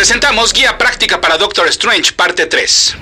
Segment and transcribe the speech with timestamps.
[0.00, 2.96] Presentamos Guía Práctica para Doctor Strange, parte 3.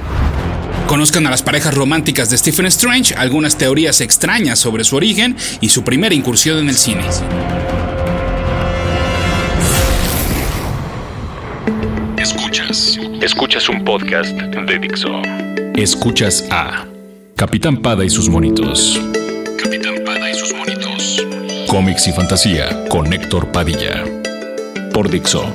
[0.89, 5.69] Conozcan a las parejas románticas de Stephen Strange, algunas teorías extrañas sobre su origen y
[5.69, 7.05] su primera incursión en el cine.
[12.17, 12.99] Escuchas.
[13.23, 15.23] Escuchas un podcast de Dixo.
[15.77, 16.85] Escuchas a
[17.37, 19.01] Capitán Pada y sus monitos.
[19.63, 21.25] Capitán Pada y sus monitos.
[21.69, 24.03] Cómics y fantasía con Héctor Padilla.
[24.93, 25.55] Por Dixo.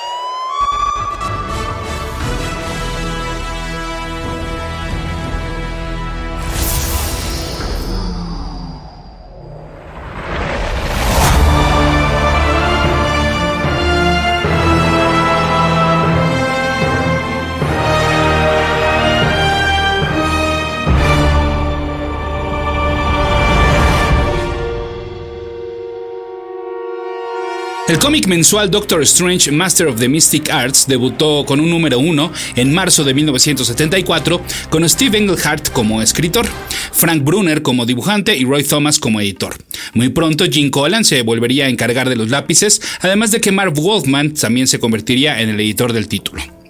[27.91, 32.31] El cómic mensual Doctor Strange Master of the Mystic Arts debutó con un número uno
[32.55, 36.47] en marzo de 1974 con Steve Englehart como escritor,
[36.93, 39.57] Frank Brunner como dibujante y Roy Thomas como editor.
[39.93, 43.73] Muy pronto Jim Collan se volvería a encargar de los lápices, además de que Marv
[43.73, 46.60] Wolfman también se convertiría en el editor del título.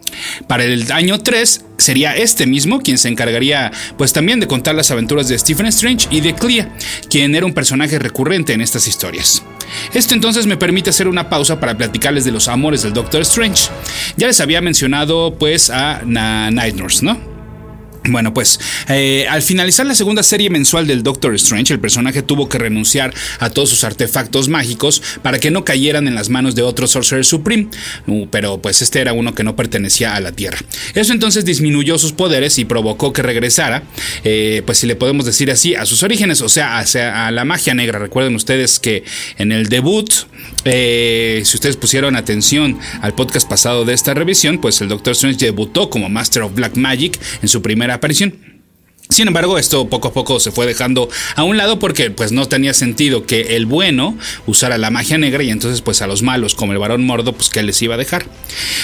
[0.47, 4.91] Para el año 3 sería este mismo quien se encargaría pues también de contar las
[4.91, 6.75] aventuras de Stephen Strange y de Clea,
[7.09, 9.43] quien era un personaje recurrente en estas historias.
[9.93, 13.69] Esto entonces me permite hacer una pausa para platicarles de los amores del Doctor Strange.
[14.17, 17.30] Ya les había mencionado pues a Night Nurse, ¿no?
[18.09, 22.49] Bueno, pues eh, al finalizar la segunda serie mensual del Doctor Strange, el personaje tuvo
[22.49, 26.63] que renunciar a todos sus artefactos mágicos para que no cayeran en las manos de
[26.63, 27.67] otro Sorcerer Supreme,
[28.07, 30.57] uh, pero pues este era uno que no pertenecía a la Tierra.
[30.95, 33.83] Eso entonces disminuyó sus poderes y provocó que regresara,
[34.23, 37.75] eh, pues si le podemos decir así, a sus orígenes, o sea, a la magia
[37.75, 37.99] negra.
[37.99, 39.03] Recuerden ustedes que
[39.37, 40.11] en el debut,
[40.65, 45.45] eh, si ustedes pusieron atención al podcast pasado de esta revisión, pues el Doctor Strange
[45.45, 48.51] debutó como Master of Black Magic en su primera aparición.
[49.11, 52.47] Sin embargo, esto poco a poco se fue dejando a un lado porque pues no
[52.47, 56.55] tenía sentido que el bueno usara la magia negra y entonces pues a los malos
[56.55, 58.25] como el varón mordo pues que les iba a dejar.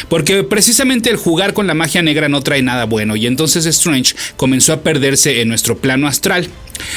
[0.10, 4.16] Porque precisamente el jugar con la magia negra no trae nada bueno y entonces Strange
[4.36, 6.50] comenzó a perderse en nuestro plano astral.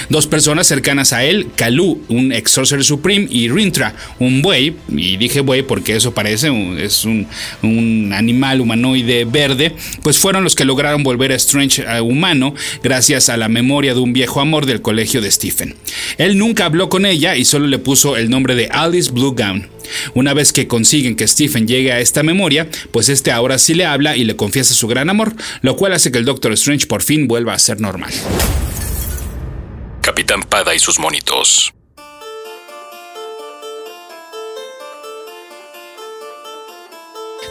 [0.09, 5.17] Dos personas cercanas a él, Kalu, un ex Sorcerer Supreme, y Rintra, un buey, y
[5.17, 6.49] dije buey porque eso parece,
[6.79, 7.27] es un,
[7.63, 13.37] un animal humanoide verde, pues fueron los que lograron volver a Strange humano gracias a
[13.37, 15.75] la memoria de un viejo amor del colegio de Stephen.
[16.19, 19.69] Él nunca habló con ella y solo le puso el nombre de Alice Blue Gown.
[20.15, 23.85] Una vez que consiguen que Stephen llegue a esta memoria, pues este ahora sí le
[23.85, 27.03] habla y le confiesa su gran amor, lo cual hace que el Doctor Strange por
[27.03, 28.13] fin vuelva a ser normal.
[30.03, 31.75] Capitán Pada y sus monitos.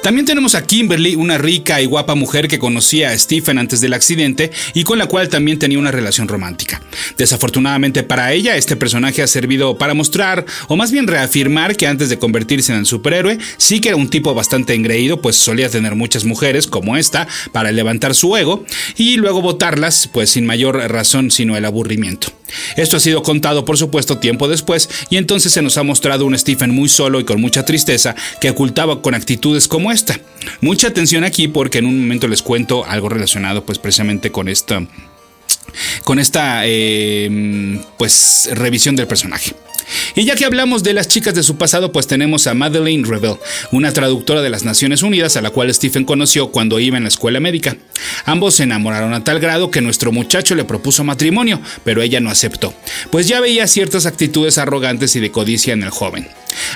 [0.02, 3.94] También tenemos a Kimberly, una rica y guapa mujer que conocía a Stephen antes del
[3.94, 6.82] accidente y con la cual también tenía una relación romántica.
[7.18, 12.10] Desafortunadamente para ella, este personaje ha servido para mostrar, o más bien reafirmar, que antes
[12.10, 15.96] de convertirse en el superhéroe, sí que era un tipo bastante engreído, pues solía tener
[15.96, 21.30] muchas mujeres, como esta, para levantar su ego, y luego votarlas, pues sin mayor razón
[21.30, 22.39] sino el aburrimiento.
[22.76, 26.38] Esto ha sido contado, por supuesto, tiempo después, y entonces se nos ha mostrado un
[26.38, 30.20] Stephen muy solo y con mucha tristeza, que ocultaba con actitudes como esta.
[30.62, 34.82] Mucha atención aquí porque en un momento les cuento algo relacionado pues precisamente con esta
[36.04, 39.54] con esta eh, pues revisión del personaje.
[40.16, 43.38] Y ya que hablamos de las chicas de su pasado, pues tenemos a Madeleine Revel,
[43.72, 47.10] una traductora de las Naciones Unidas a la cual Stephen conoció cuando iba en la
[47.10, 47.78] escuela médica.
[48.26, 52.30] Ambos se enamoraron a tal grado que nuestro muchacho le propuso matrimonio, pero ella no
[52.30, 52.74] aceptó,
[53.12, 56.28] pues ya veía ciertas actitudes arrogantes y de codicia en el joven.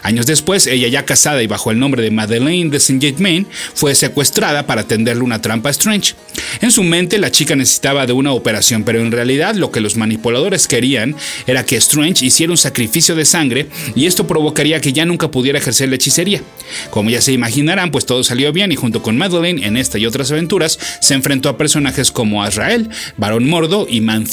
[0.04, 3.96] Años después, ella ya casada y bajo el nombre de Madeleine de Saint Germain, fue
[3.96, 6.16] secuestrada para tenderle una trampa a Strange.
[6.62, 9.98] En su mente, la chica necesitaba de una operación, pero en realidad lo que los
[9.98, 11.16] manipuladores querían
[11.48, 15.58] era que Strange hiciera un sacrificio de sangre y esto provocaría que ya nunca pudiera
[15.58, 16.42] ejercer la hechicería.
[16.92, 20.06] Como ya se imaginarán, pues todo salió bien y junto con Madeleine en esta y
[20.06, 24.28] otras aventuras se enfrentó a personajes como Azrael, Barón Mordo y Man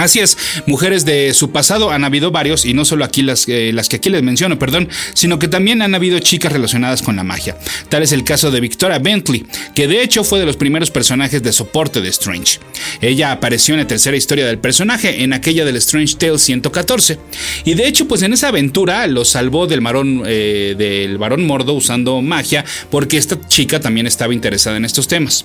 [0.00, 3.70] Así es, mujeres de su pasado han habido varios y no solo aquí las, eh,
[3.74, 7.22] las que aquí les menciono, perdón, sino que también han habido chicas relacionadas con la
[7.22, 7.58] magia.
[7.90, 9.44] Tal es el caso de Victoria Bentley,
[9.74, 12.60] que de hecho fue de los primeros personajes de soporte de Strange.
[13.02, 17.18] Ella apareció en la tercera historia del personaje, en aquella del Strange Tale 114,
[17.66, 21.74] y de hecho pues en esa aventura lo salvó del varón eh, del varón mordo
[21.74, 25.44] usando magia, porque esta chica también estaba interesada en estos temas.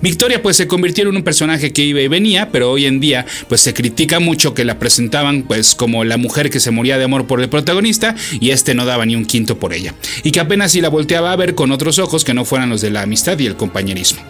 [0.00, 3.26] Victoria pues se convirtió en un personaje que iba y venía, pero hoy en día
[3.48, 7.04] pues se critica mucho que la presentaban pues como la mujer que se moría de
[7.04, 10.40] amor por el protagonista y este no daba ni un quinto por ella, y que
[10.40, 13.02] apenas si la volteaba a ver con otros ojos que no fueran los de la
[13.02, 14.20] amistad y el compañerismo.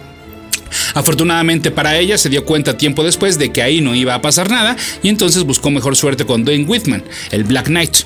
[0.95, 4.51] Afortunadamente para ella se dio cuenta tiempo después de que ahí no iba a pasar
[4.51, 7.97] nada y entonces buscó mejor suerte con Dwayne Whitman, el Black Knight.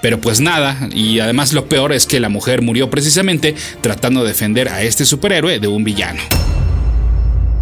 [0.00, 4.28] Pero pues nada, y además lo peor es que la mujer murió precisamente tratando de
[4.28, 6.22] defender a este superhéroe de un villano.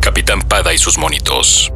[0.07, 1.73] Capitán Pada y sus monitos.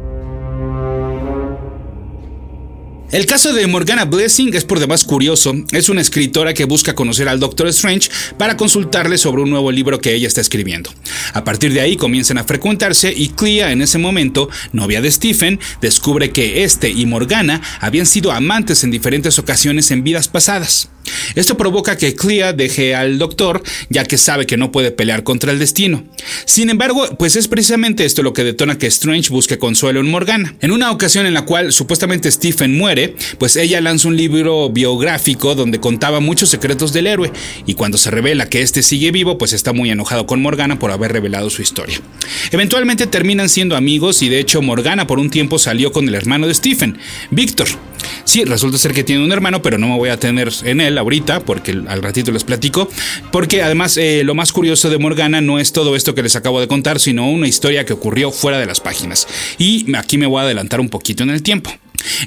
[3.11, 5.53] El caso de Morgana Blessing es por demás curioso.
[5.73, 9.99] Es una escritora que busca conocer al Doctor Strange para consultarle sobre un nuevo libro
[9.99, 10.89] que ella está escribiendo.
[11.33, 15.59] A partir de ahí comienzan a frecuentarse y Clea, en ese momento, novia de Stephen,
[15.81, 20.89] descubre que este y Morgana habían sido amantes en diferentes ocasiones en vidas pasadas.
[21.35, 25.51] Esto provoca que Clea deje al doctor, ya que sabe que no puede pelear contra
[25.51, 26.03] el destino.
[26.45, 30.55] Sin embargo, pues es precisamente esto lo que detona que Strange busque consuelo en Morgana.
[30.61, 35.55] En una ocasión en la cual supuestamente Stephen muere, pues ella lanza un libro biográfico
[35.55, 37.31] donde contaba muchos secretos del héroe,
[37.65, 40.91] y cuando se revela que este sigue vivo, pues está muy enojado con Morgana por
[40.91, 41.99] haber revelado su historia.
[42.51, 46.47] Eventualmente terminan siendo amigos y de hecho Morgana por un tiempo salió con el hermano
[46.47, 46.97] de Stephen,
[47.29, 47.67] Víctor.
[48.31, 50.97] Sí, resulta ser que tiene un hermano, pero no me voy a tener en él
[50.97, 52.89] ahorita, porque al ratito les platico.
[53.29, 56.61] Porque además eh, lo más curioso de Morgana no es todo esto que les acabo
[56.61, 59.27] de contar, sino una historia que ocurrió fuera de las páginas.
[59.57, 61.73] Y aquí me voy a adelantar un poquito en el tiempo.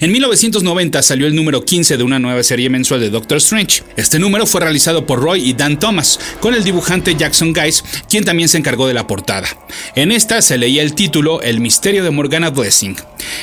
[0.01, 3.83] En 1990 salió el número 15 de una nueva serie mensual de Doctor Strange.
[3.97, 8.25] Este número fue realizado por Roy y Dan Thomas, con el dibujante Jackson Guys, quien
[8.25, 9.49] también se encargó de la portada.
[9.95, 12.97] En esta se leía el título El misterio de Morgana Blessing.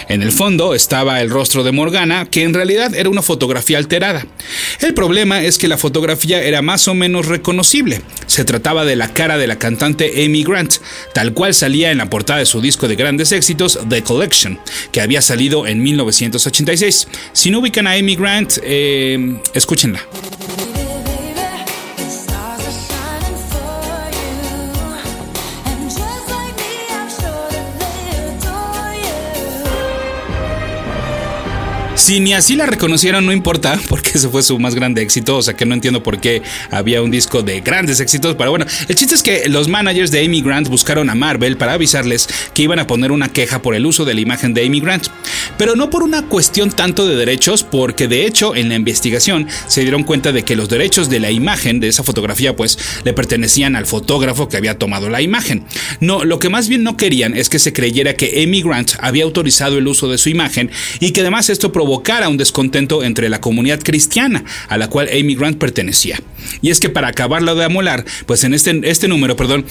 [0.07, 4.25] En el fondo estaba el rostro de Morgana, que en realidad era una fotografía alterada.
[4.79, 8.01] El problema es que la fotografía era más o menos reconocible.
[8.27, 10.75] Se trataba de la cara de la cantante Amy Grant,
[11.13, 14.59] tal cual salía en la portada de su disco de grandes éxitos, The Collection,
[14.91, 16.20] que había salido en 1990.
[17.33, 20.01] Si no ubican a Amy Grant, eh, escúchenla.
[32.01, 35.37] Si ni así la reconocieron, no importa, porque ese fue su más grande éxito.
[35.37, 36.41] O sea que no entiendo por qué
[36.71, 38.35] había un disco de grandes éxitos.
[38.35, 41.73] Pero bueno, el chiste es que los managers de Amy Grant buscaron a Marvel para
[41.73, 44.79] avisarles que iban a poner una queja por el uso de la imagen de Amy
[44.79, 45.09] Grant.
[45.61, 49.81] Pero no por una cuestión tanto de derechos, porque de hecho en la investigación se
[49.81, 53.75] dieron cuenta de que los derechos de la imagen de esa fotografía pues le pertenecían
[53.75, 55.63] al fotógrafo que había tomado la imagen.
[55.99, 59.23] No, lo que más bien no querían es que se creyera que Amy Grant había
[59.23, 63.39] autorizado el uso de su imagen y que además esto provocara un descontento entre la
[63.39, 66.19] comunidad cristiana a la cual Amy Grant pertenecía.
[66.63, 69.67] Y es que para acabarlo de amolar, pues en este, este número, perdón,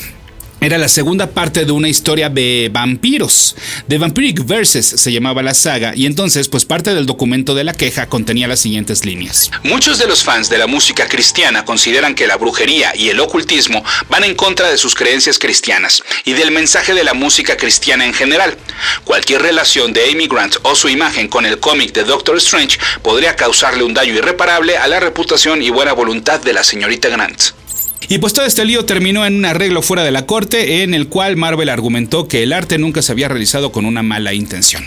[0.61, 3.57] era la segunda parte de una historia de vampiros.
[3.89, 7.73] The Vampiric Verses se llamaba la saga y entonces pues parte del documento de la
[7.73, 9.51] queja contenía las siguientes líneas.
[9.62, 13.83] Muchos de los fans de la música cristiana consideran que la brujería y el ocultismo
[14.09, 18.15] van en contra de sus creencias cristianas y del mensaje de la música cristiana en
[18.15, 18.56] general.
[19.05, 23.37] Cualquier relación de Amy Grant o su imagen con el cómic de Doctor Strange podría
[23.37, 27.59] causarle un daño irreparable a la reputación y buena voluntad de la señorita Grant.
[28.09, 31.09] Y pues todo este lío terminó en un arreglo fuera de la corte en el
[31.09, 34.85] cual Marvel argumentó que el arte nunca se había realizado con una mala intención.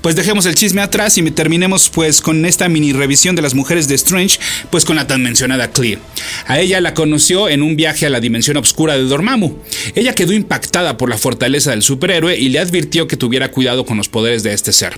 [0.00, 3.88] Pues dejemos el chisme atrás y terminemos pues con esta mini revisión de las mujeres
[3.88, 4.38] de Strange,
[4.70, 5.98] pues con la tan mencionada Clea.
[6.46, 9.58] A ella la conoció en un viaje a la dimensión oscura de Dormammu.
[9.94, 13.96] Ella quedó impactada por la fortaleza del superhéroe y le advirtió que tuviera cuidado con
[13.96, 14.94] los poderes de este ser.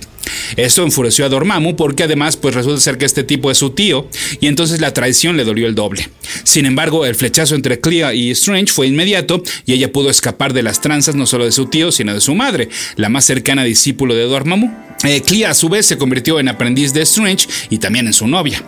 [0.55, 4.07] Eso enfureció a Dormammu porque además pues resulta ser que este tipo es su tío
[4.39, 6.09] y entonces la traición le dolió el doble.
[6.43, 10.63] Sin embargo, el flechazo entre Clea y Strange fue inmediato y ella pudo escapar de
[10.63, 14.15] las tranzas no solo de su tío sino de su madre, la más cercana discípulo
[14.15, 14.87] de Dormammu.
[15.03, 18.27] Eh, Clea a su vez se convirtió en aprendiz de Strange y también en su
[18.27, 18.63] novia.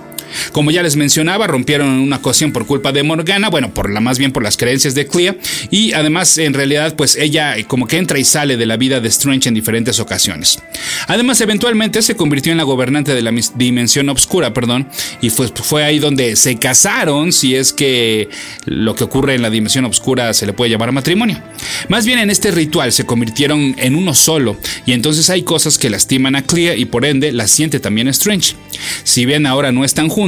[0.51, 4.19] Como ya les mencionaba, rompieron una ocasión por culpa de Morgana, bueno, por la más
[4.19, 5.36] bien por las creencias de Clea,
[5.71, 9.09] y además en realidad pues ella como que entra y sale de la vida de
[9.09, 10.59] Strange en diferentes ocasiones.
[11.07, 14.88] Además, eventualmente se convirtió en la gobernante de la dimensión oscura, perdón,
[15.21, 18.29] y fue, fue ahí donde se casaron, si es que
[18.65, 21.41] lo que ocurre en la dimensión oscura se le puede llamar matrimonio.
[21.88, 25.89] Más bien en este ritual se convirtieron en uno solo, y entonces hay cosas que
[25.89, 28.55] lastiman a Clea y por ende las siente también Strange.
[29.03, 30.18] Si bien ahora no están juntos,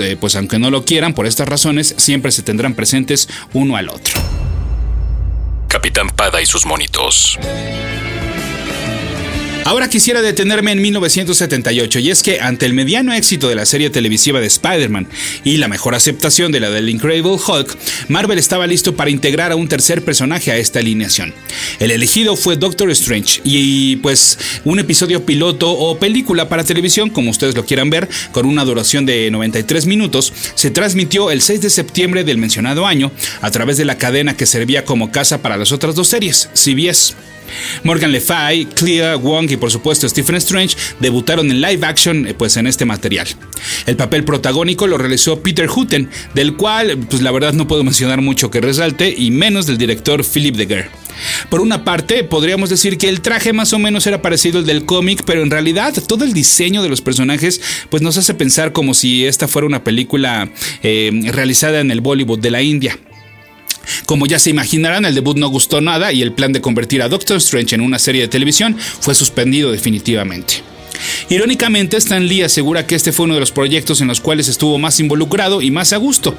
[0.00, 3.88] eh, pues aunque no lo quieran, por estas razones siempre se tendrán presentes uno al
[3.88, 4.20] otro.
[5.68, 7.38] Capitán Pada y sus monitos.
[9.66, 13.90] Ahora quisiera detenerme en 1978 y es que ante el mediano éxito de la serie
[13.90, 15.08] televisiva de Spider-Man
[15.42, 19.56] y la mejor aceptación de la del Incredible Hulk, Marvel estaba listo para integrar a
[19.56, 21.34] un tercer personaje a esta alineación.
[21.80, 27.32] El elegido fue Doctor Strange y pues un episodio piloto o película para televisión, como
[27.32, 31.70] ustedes lo quieran ver, con una duración de 93 minutos, se transmitió el 6 de
[31.70, 35.72] septiembre del mencionado año a través de la cadena que servía como casa para las
[35.72, 37.16] otras dos series, CBS.
[37.84, 42.34] Morgan Le Fay, Clea, Wong y por supuesto Stephen Strange debutaron en live action eh,
[42.34, 43.26] pues en este material.
[43.86, 48.20] El papel protagónico lo realizó Peter Hutton, del cual pues la verdad no puedo mencionar
[48.20, 50.88] mucho que resalte y menos del director Philip Deguer.
[51.48, 54.84] Por una parte, podríamos decir que el traje más o menos era parecido al del
[54.84, 58.94] cómic, pero en realidad todo el diseño de los personajes pues nos hace pensar como
[58.94, 60.50] si esta fuera una película
[60.82, 62.98] eh, realizada en el Bollywood de la India.
[64.04, 67.08] Como ya se imaginarán, el debut no gustó nada y el plan de convertir a
[67.08, 70.62] Doctor Strange en una serie de televisión fue suspendido definitivamente.
[71.28, 74.78] Irónicamente, Stan Lee asegura que este fue uno de los proyectos en los cuales estuvo
[74.78, 76.34] más involucrado y más a gusto.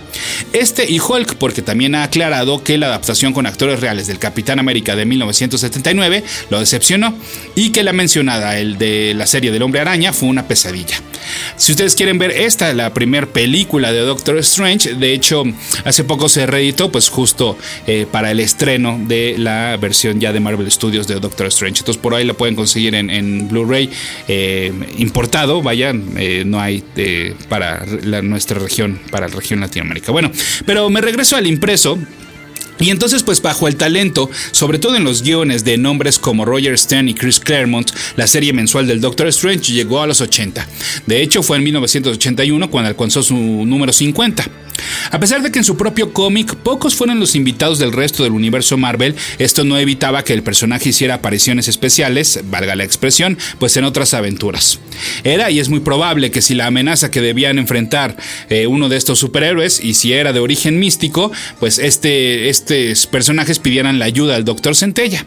[0.53, 4.59] Este y Hulk, porque también ha aclarado que la adaptación con actores reales del Capitán
[4.59, 7.15] América de 1979 lo decepcionó
[7.55, 11.01] y que la mencionada, el de la serie del Hombre Araña, fue una pesadilla.
[11.57, 15.43] Si ustedes quieren ver esta, la primera película de Doctor Strange, de hecho,
[15.83, 20.39] hace poco se reeditó, pues justo eh, para el estreno de la versión ya de
[20.39, 21.79] Marvel Studios de Doctor Strange.
[21.79, 23.89] Entonces por ahí la pueden conseguir en, Blu-ray.
[24.27, 27.85] Eh, eh, importado, vaya, eh, no hay eh, para
[28.23, 30.11] nuestra región, para la región Latinoamérica.
[30.11, 30.31] Bueno,
[30.65, 31.99] pero me regreso al impreso.
[32.79, 36.77] Y entonces, pues bajo el talento, sobre todo en los guiones de nombres como Roger
[36.77, 40.67] Stern y Chris Claremont, la serie mensual del Doctor Strange llegó a los 80.
[41.05, 44.49] De hecho, fue en 1981 cuando alcanzó su número 50.
[45.11, 48.33] A pesar de que en su propio cómic pocos fueron los invitados del resto del
[48.33, 53.75] universo Marvel, esto no evitaba que el personaje hiciera apariciones especiales, valga la expresión, pues
[53.77, 54.79] en otras aventuras.
[55.23, 58.17] Era y es muy probable que si la amenaza que debían enfrentar
[58.49, 63.59] eh, uno de estos superhéroes, y si era de origen místico, pues este, estos personajes
[63.59, 65.25] pidieran la ayuda al Doctor Centella.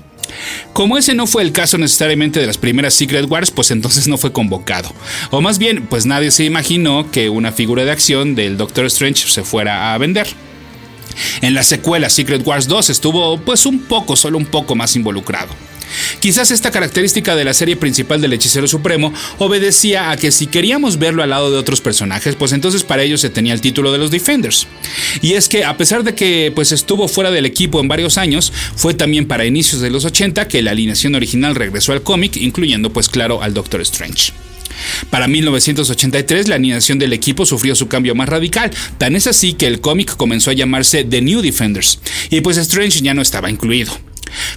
[0.73, 4.17] Como ese no fue el caso necesariamente de las primeras Secret Wars, pues entonces no
[4.17, 4.93] fue convocado.
[5.31, 9.29] O más bien, pues nadie se imaginó que una figura de acción del Doctor Strange
[9.29, 10.29] se fuera a vender.
[11.43, 15.49] En la secuela Secret Wars 2 estuvo pues un poco, solo un poco más involucrado.
[16.21, 20.99] Quizás esta característica de la serie principal del Hechicero Supremo obedecía a que si queríamos
[20.99, 23.99] verlo al lado de otros personajes, pues entonces para ello se tenía el título de
[23.99, 24.67] los Defenders.
[25.23, 28.53] Y es que a pesar de que pues estuvo fuera del equipo en varios años,
[28.77, 32.93] fue también para inicios de los 80 que la alineación original regresó al cómic, incluyendo
[32.93, 34.33] pues claro al Doctor Strange.
[35.11, 39.67] Para 1983 la alineación del equipo sufrió su cambio más radical, tan es así que
[39.67, 41.99] el cómic comenzó a llamarse The New Defenders,
[42.31, 44.10] y pues Strange ya no estaba incluido.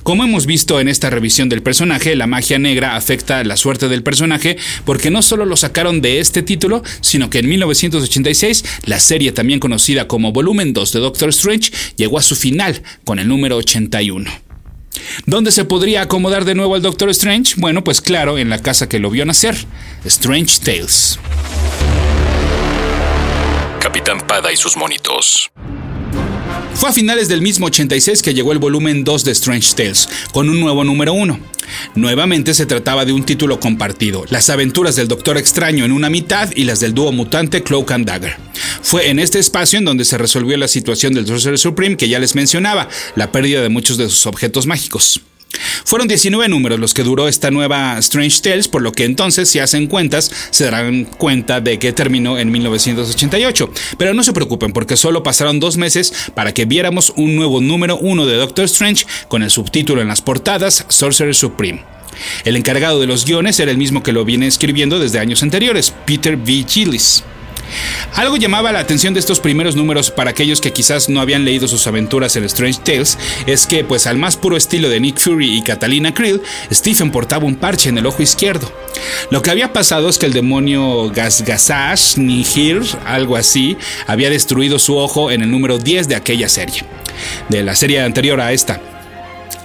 [0.04, 4.04] Como hemos visto en esta revisión del personaje, la magia negra afecta la suerte del
[4.04, 9.32] personaje porque no solo lo sacaron de este título, sino que en 1986 la serie
[9.32, 13.58] también conocida como Volumen 2 de Doctor Strange llegó a su final con el número
[13.58, 14.30] 81.
[15.26, 17.56] ¿Dónde se podría acomodar de nuevo al Doctor Strange?
[17.58, 19.56] Bueno, pues claro, en la casa que lo vio nacer,
[20.06, 21.20] Strange Tales.
[23.80, 25.52] Capitán Pada y sus monitos.
[26.76, 30.50] Fue a finales del mismo 86 que llegó el volumen 2 de Strange Tales, con
[30.50, 31.40] un nuevo número 1.
[31.96, 36.50] Nuevamente se trataba de un título compartido, las aventuras del Doctor Extraño en una mitad
[36.56, 38.36] y las del dúo mutante Cloak and Dagger.
[38.82, 42.20] Fue en este espacio en donde se resolvió la situación del Sorcerer Supreme que ya
[42.20, 45.22] les mencionaba, la pérdida de muchos de sus objetos mágicos.
[45.86, 49.60] Fueron 19 números los que duró esta nueva Strange Tales, por lo que entonces, si
[49.60, 53.70] hacen cuentas, se darán cuenta de que terminó en 1988.
[53.98, 57.98] Pero no se preocupen, porque solo pasaron dos meses para que viéramos un nuevo número
[57.98, 61.84] 1 de Doctor Strange con el subtítulo en las portadas Sorcerer Supreme.
[62.46, 65.94] El encargado de los guiones era el mismo que lo viene escribiendo desde años anteriores,
[66.06, 66.66] Peter V.
[66.68, 67.24] Gillis.
[68.16, 71.68] Algo llamaba la atención de estos primeros números para aquellos que quizás no habían leído
[71.68, 75.58] sus aventuras en Strange Tales es que, pues al más puro estilo de Nick Fury
[75.58, 78.72] y Catalina Krill, Stephen portaba un parche en el ojo izquierdo.
[79.32, 83.78] Lo que había pasado es que el demonio Gasgasash Nihir, algo así,
[84.08, 86.84] había destruido su ojo en el número 10 de aquella serie,
[87.50, 88.80] de la serie anterior a esta.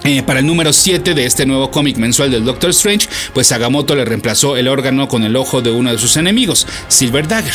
[0.08, 3.94] Eh, para el número 7 de este nuevo cómic mensual del Doctor Strange, pues Agamotto
[3.94, 7.52] le reemplazó el órgano con el ojo de uno de sus enemigos, Silver Dagger.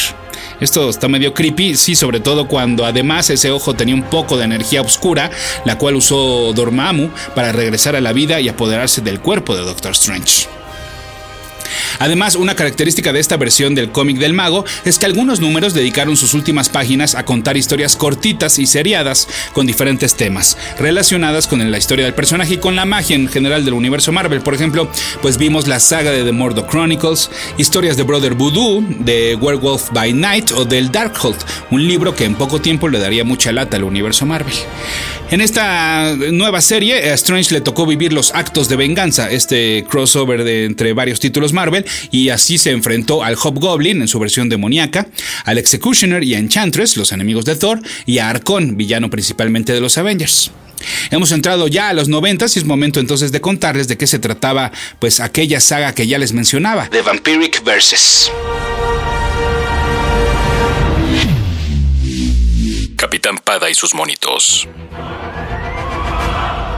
[0.59, 4.43] Esto está medio creepy, sí, sobre todo cuando además ese ojo tenía un poco de
[4.43, 5.31] energía oscura,
[5.65, 9.93] la cual usó Dormammu para regresar a la vida y apoderarse del cuerpo de Doctor
[9.93, 10.47] Strange.
[11.99, 16.17] Además, una característica de esta versión del cómic del mago es que algunos números dedicaron
[16.17, 21.77] sus últimas páginas a contar historias cortitas y seriadas con diferentes temas, relacionadas con la
[21.77, 24.41] historia del personaje y con la magia en general del universo Marvel.
[24.41, 24.89] Por ejemplo,
[25.21, 30.13] pues vimos la saga de The Murdoch Chronicles, historias de Brother Voodoo, de Werewolf by
[30.13, 31.37] Night o del Darkhold,
[31.71, 34.53] un libro que en poco tiempo le daría mucha lata al universo Marvel.
[35.31, 40.43] En esta nueva serie, a Strange le tocó vivir los actos de venganza, este crossover
[40.43, 45.07] de entre varios títulos Marvel, y así se enfrentó al Hobgoblin en su versión demoníaca,
[45.45, 49.81] al Executioner y a Enchantress, los enemigos de Thor, y a Arcon, villano principalmente de
[49.81, 50.51] los Avengers.
[51.11, 54.19] Hemos entrado ya a los 90 y es momento entonces de contarles de qué se
[54.19, 58.31] trataba pues aquella saga que ya les mencionaba, The Vampiric Verses.
[62.97, 64.67] Capitán Pada y sus monitos.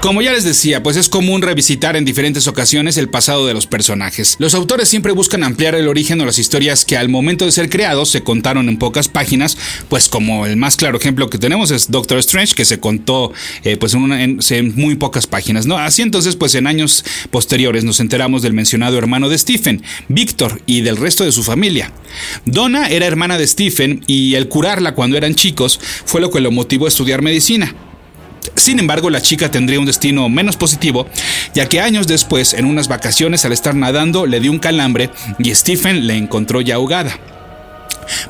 [0.06, 3.66] Como ya les decía, pues es común revisitar en diferentes ocasiones el pasado de los
[3.66, 4.36] personajes.
[4.38, 7.72] Los autores siempre buscan ampliar el origen o las historias que al momento de ser
[7.72, 9.58] creados se contaron en pocas páginas,
[9.90, 13.34] pues como el más claro ejemplo que tenemos es Doctor Strange, que se contó
[13.64, 15.80] eh, pues en, muy pocas páginas, ¿no?
[15.80, 20.82] Así entonces, pues en años posteriores nos enteramos del mencionado hermano de Stephen, Víctor, y
[20.82, 21.92] del resto de su familia.
[22.46, 26.52] Donna era hermana de Stephen y el curarla cuando eran chicos fue lo que lo
[26.52, 27.74] motivó a estudiar medicina.
[28.56, 31.08] Sin embargo, la chica tendría un destino menos positivo,
[31.54, 35.10] ya que años después, en unas vacaciones al estar nadando, le dio un calambre
[35.40, 37.18] y Stephen le encontró ya ahogada.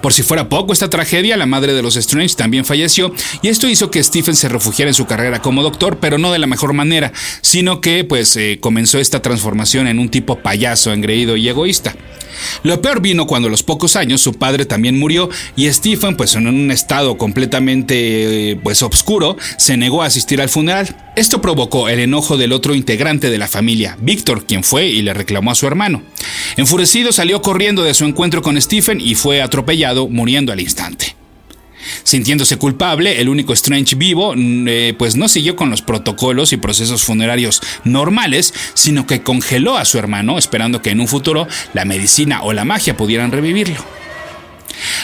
[0.02, 3.68] Por si fuera poco esta tragedia, la madre de los Strange también falleció y esto
[3.68, 6.74] hizo que Stephen se refugiara en su carrera como doctor, pero no de la mejor
[6.74, 11.96] manera, sino que pues eh, comenzó esta transformación en un tipo payaso, engreído y egoísta.
[12.64, 16.36] Lo peor vino cuando a los pocos años su padre también murió y Stephen, pues
[16.36, 20.96] en un estado completamente eh, pues obscuro, se negó a asistir al funeral.
[21.16, 25.14] Esto provocó el enojo del otro integrante de la familia, Víctor, quien fue y le
[25.14, 26.04] reclamó a su hermano.
[26.58, 31.16] Enfurecido salió corriendo de su encuentro con Stephen y fue atropellado, muriendo al instante.
[32.04, 36.58] Sintiéndose culpable, el único Strange vivo, mm, eh, pues no siguió con los protocolos y
[36.58, 41.86] procesos funerarios normales, sino que congeló a su hermano, esperando que en un futuro la
[41.86, 43.78] medicina o la magia pudieran revivirlo.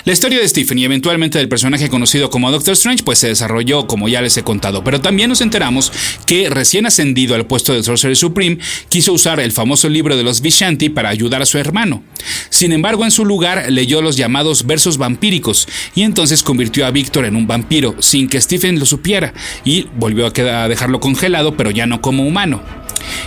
[0.05, 3.87] La historia de Stephen y eventualmente del personaje conocido como Doctor Strange pues se desarrolló
[3.87, 5.91] como ya les he contado, pero también nos enteramos
[6.25, 8.57] que recién ascendido al puesto de Sorcerer Supreme
[8.89, 12.03] quiso usar el famoso libro de los Vishanti para ayudar a su hermano.
[12.49, 17.25] Sin embargo, en su lugar leyó los llamados versos vampíricos y entonces convirtió a Víctor
[17.25, 21.85] en un vampiro sin que Stephen lo supiera y volvió a, dejarlo congelado pero ya
[21.85, 22.61] no como humano.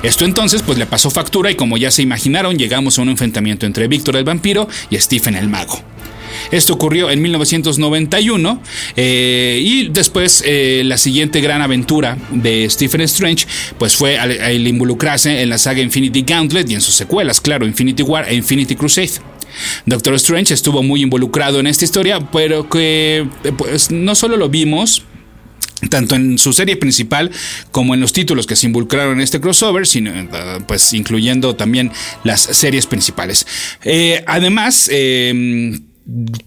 [0.03, 3.67] Esto entonces pues le pasó factura y como ya se imaginaron llegamos a un enfrentamiento
[3.67, 5.94] entre Víctor el vampiro y Stephen el mago.
[6.51, 8.63] Esto ocurrió en 1991
[8.97, 13.47] eh, y después eh, la siguiente gran aventura de Stephen Strange
[13.79, 18.03] pues fue al, involucrarse en la saga Infinity Gauntlet y en sus secuelas, claro, Infinity
[18.03, 19.13] War e Infinity Crusade.
[19.87, 23.27] Doctor Strange estuvo muy involucrado en esta historia, pero que
[23.57, 25.05] pues, no solo lo vimos,
[25.91, 27.31] tanto en su serie principal
[27.71, 30.13] como en los títulos que se involucraron en este crossover, sino,
[30.67, 31.93] pues incluyendo también
[32.25, 33.47] las series principales.
[33.85, 34.91] Eh, además,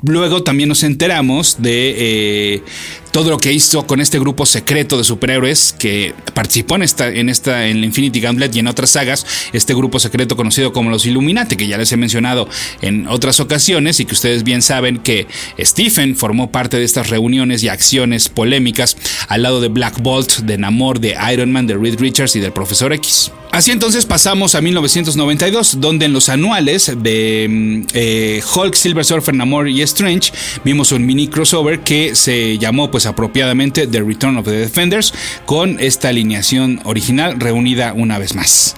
[0.03, 2.63] Luego también nos enteramos de eh,
[3.11, 7.27] todo lo que hizo con este grupo secreto de superhéroes que participó en esta, en
[7.27, 11.55] esta, en Infinity Gauntlet y en otras sagas, este grupo secreto conocido como los Illuminati,
[11.55, 12.47] que ya les he mencionado
[12.83, 15.25] en otras ocasiones y que ustedes bien saben que
[15.59, 18.95] Stephen formó parte de estas reuniones y acciones polémicas
[19.27, 22.51] al lado de Black Bolt, de Namor, de Iron Man, de Reed Richards y del
[22.51, 23.31] Profesor X.
[23.57, 29.33] Así entonces pasamos a 1992, donde en los anuales de mm, eh, Hulk, Silver Surfer,
[29.33, 30.31] Namor y Strange
[30.63, 35.11] vimos un mini crossover que se llamó pues apropiadamente The Return of the Defenders
[35.47, 38.75] con esta alineación original reunida una vez más.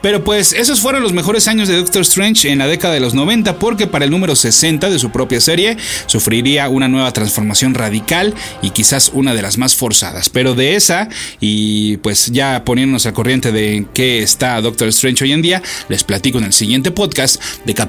[0.00, 3.12] Pero pues esos fueron los mejores años de Doctor Strange en la década de los
[3.12, 8.34] 90 porque para el número 60 de su propia serie sufriría una nueva transformación radical
[8.62, 10.30] y quizás una de las más forzadas.
[10.30, 15.32] Pero de esa y pues ya poniéndonos al corriente de qué está Doctor Strange hoy
[15.32, 17.82] en día, les platico en el siguiente podcast de Capítulo